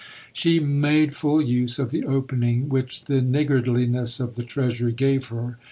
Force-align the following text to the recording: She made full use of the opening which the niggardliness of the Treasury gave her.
She 0.33 0.59
made 0.59 1.15
full 1.15 1.43
use 1.43 1.77
of 1.77 1.91
the 1.91 2.05
opening 2.05 2.69
which 2.69 3.05
the 3.05 3.21
niggardliness 3.21 4.19
of 4.19 4.33
the 4.33 4.41
Treasury 4.43 4.93
gave 4.93 5.25
her. 5.27 5.59